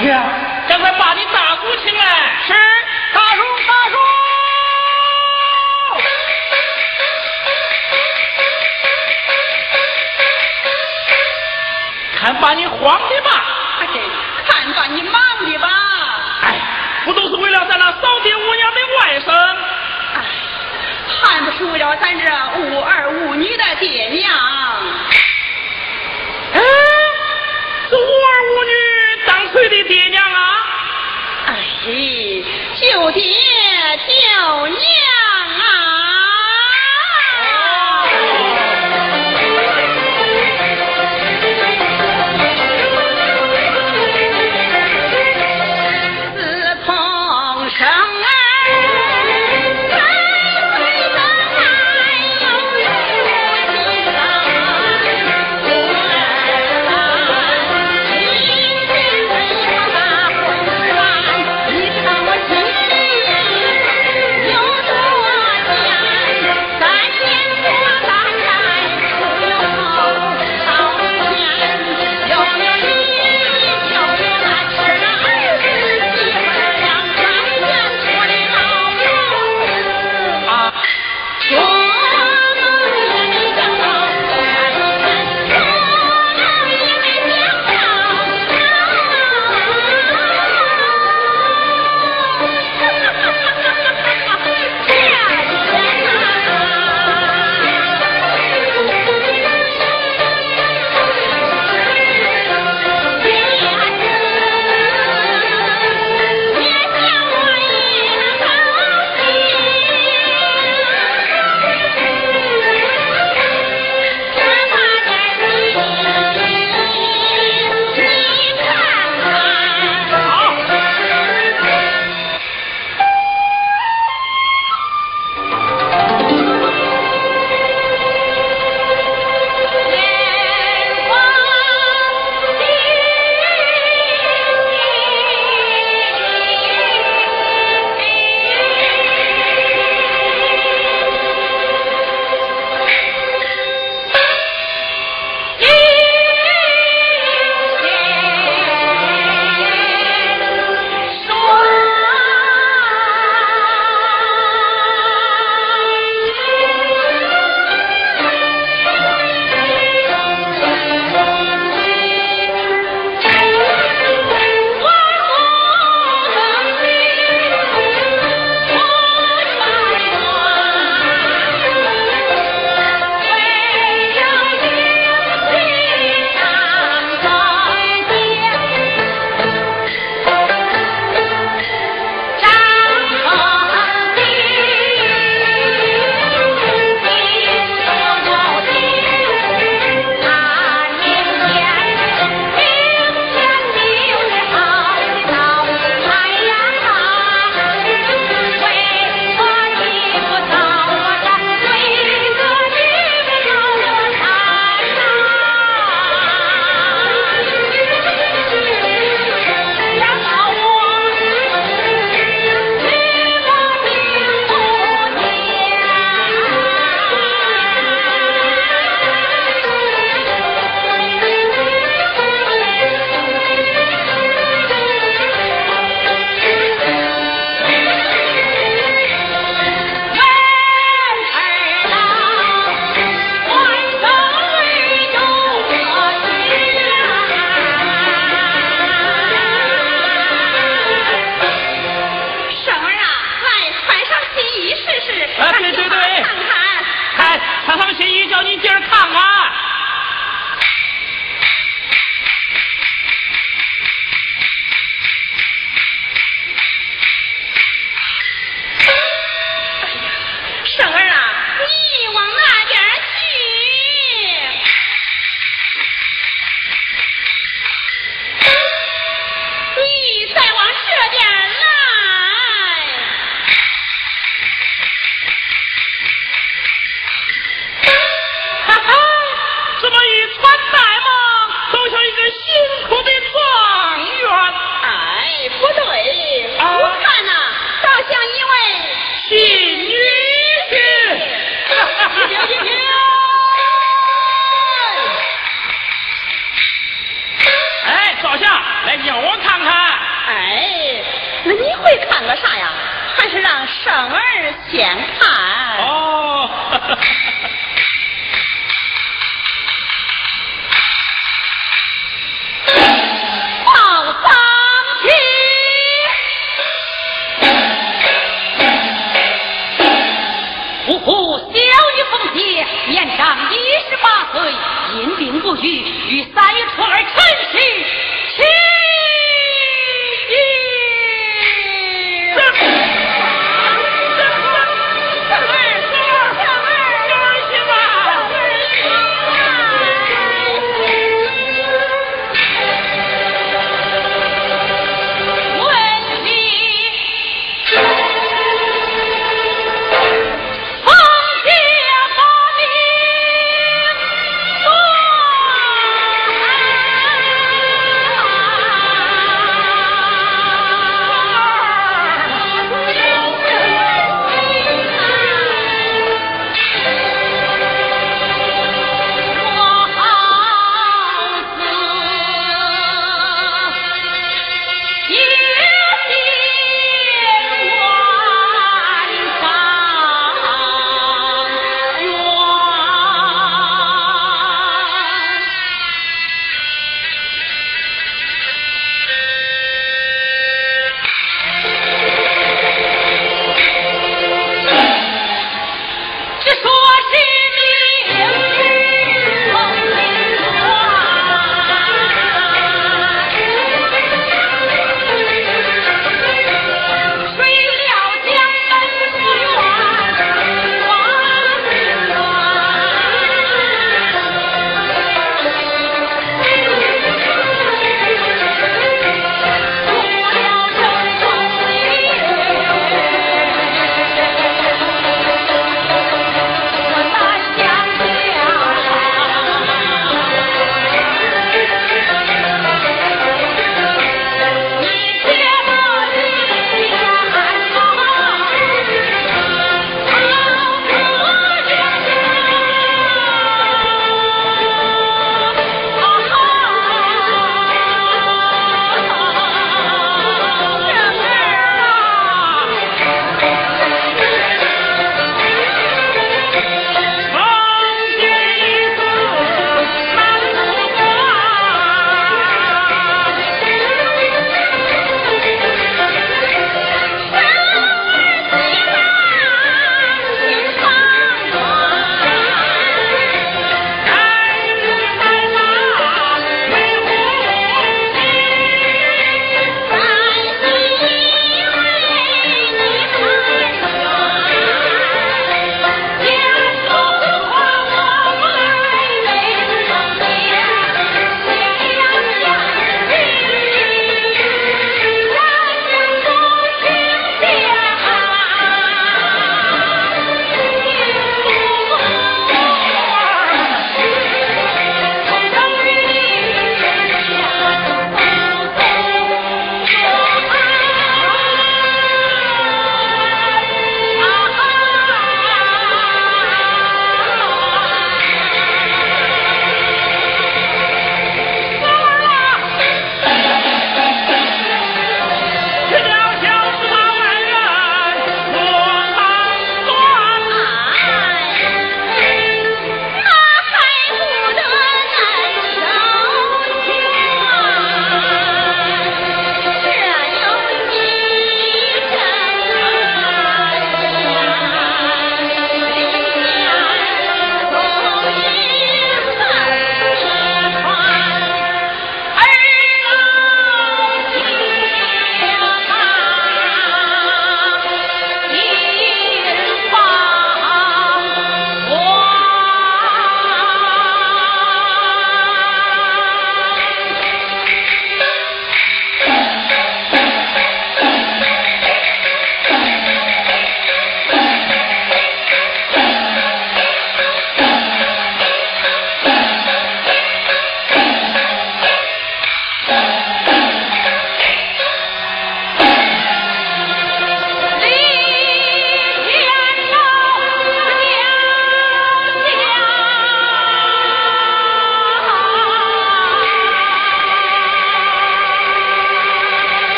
[0.00, 0.12] 大爷，
[0.66, 2.04] 赶快把你大叔请来。
[2.46, 2.54] 是，
[3.12, 3.96] 大叔，大叔。
[12.18, 13.30] 看把你慌的吧！
[14.48, 15.68] 看把你忙的吧！
[16.44, 16.58] 哎，
[17.04, 19.30] 不都是为了咱那扫地五娘的外甥？
[20.14, 20.24] 哎，
[21.22, 22.24] 还不是为了咱这
[22.58, 24.32] 无儿无女的爹娘？
[33.12, 33.22] 爹
[34.06, 34.99] 叫娘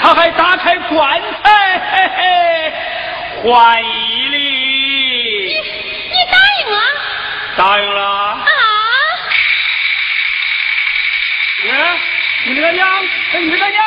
[0.00, 2.22] 他还打开棺材，嘿嘿，
[3.42, 4.36] 欢迎礼。
[5.48, 5.54] 你
[6.10, 6.78] 你答应了？
[7.56, 8.02] 答应了。
[8.02, 8.42] 啊！
[11.64, 11.70] 你，
[12.50, 12.88] 你这个娘，
[13.40, 13.81] 你这个娘，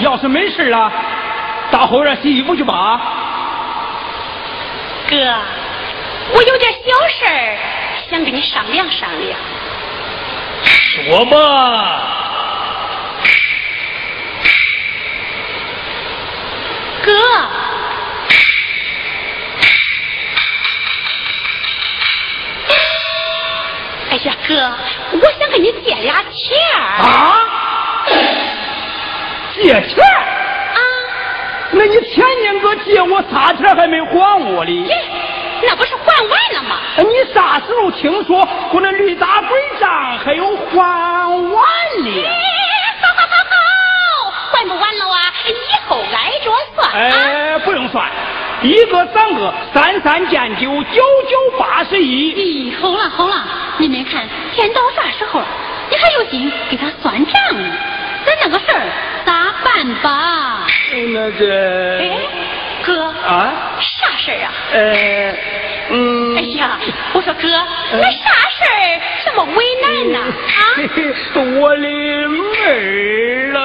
[0.00, 0.90] 要是没事了，
[1.70, 3.00] 到后院洗衣服去吧。
[5.08, 5.16] 哥，
[6.34, 7.56] 我有点小事儿，
[8.10, 9.38] 想跟你商量商量。
[10.62, 12.02] 说吧。
[17.02, 17.12] 哥。
[24.10, 24.54] 哎呀，哥，
[25.12, 27.47] 我想跟你借俩钱啊。
[29.62, 30.80] 借钱啊？
[31.72, 34.88] 那你前年个借我啥钱还没还我哩？
[35.62, 36.76] 那不是还完了吗？
[36.98, 39.50] 你啥时候听说我那驴打滚
[39.80, 40.76] 账还有还
[41.50, 41.62] 完
[42.04, 42.24] 哩？
[43.02, 45.18] 好好好好，还不完了啊？
[45.48, 46.92] 以后挨着算。
[46.92, 48.08] 哎，不用算，
[48.62, 52.72] 一个三个，三三见九，九九八十一。
[52.72, 53.44] 咦，好了好了，
[53.78, 55.46] 你们看天到啥时候了？
[55.90, 57.74] 你还有心给他算账呢？
[58.26, 58.82] 咱那个事儿
[59.24, 60.66] 咋办吧？
[61.12, 61.98] 那个。
[61.98, 62.02] 哎，
[62.84, 63.10] 哥。
[63.26, 63.76] 啊。
[63.80, 64.52] 啥事儿啊？
[64.72, 64.78] 呃，
[65.90, 66.36] 嗯。
[66.36, 66.78] 哎呀，
[67.14, 67.48] 我说哥，
[67.92, 70.18] 那啥事儿这么为难呢？
[70.18, 70.60] 啊？
[71.60, 73.60] 我的妹儿啊！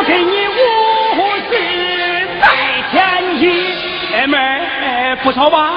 [0.00, 0.56] 我给你五
[1.50, 1.52] 十
[2.40, 2.46] 再
[2.90, 2.96] 添
[3.38, 3.44] 一，
[4.14, 5.70] 哎妹儿，不少吧？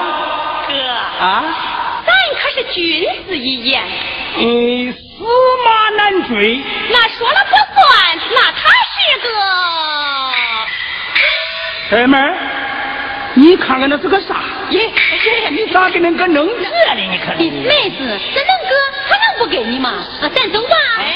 [0.66, 0.72] 哥，
[1.22, 1.44] 啊？
[2.06, 2.10] 咱
[2.40, 3.82] 可是君子一言。
[4.38, 4.98] 嗯，死
[5.66, 6.58] 马难追。
[6.88, 8.96] 那说了不算，那他是
[11.92, 12.06] 个。
[12.06, 12.34] 妹儿，
[13.34, 14.36] 你看看那是个啥？
[14.70, 17.06] 耶耶，你咋给恁哥弄这哩？
[17.08, 17.36] 你看。
[17.36, 18.74] 妹子，咱恁哥
[19.06, 19.90] 他能不给你吗？
[20.22, 20.76] 啊，咱走吧。
[20.96, 21.14] 哎，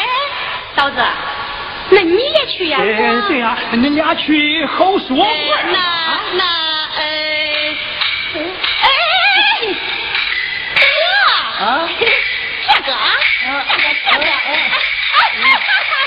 [0.76, 1.00] 嫂子，
[1.90, 2.78] 那你也去呀？
[2.78, 5.24] 对啊，恁俩去好说。
[5.24, 5.28] 哎，
[5.72, 5.78] 那
[6.34, 6.44] 那
[6.96, 7.00] 哎
[8.34, 8.38] 哎
[8.84, 8.86] 哎，
[10.74, 10.80] 哥
[11.64, 11.88] 啊，
[12.68, 12.90] 这个，
[13.42, 14.24] 这个这个，
[15.10, 16.04] 哈哈哈哈哈